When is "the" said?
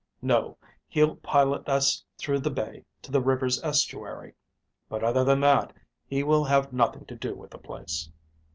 2.39-2.49, 3.11-3.21, 7.51-7.59